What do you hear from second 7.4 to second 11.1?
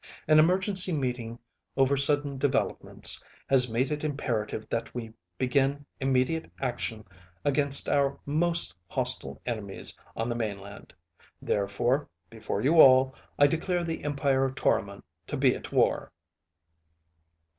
against our most hostile enemies on the mainland.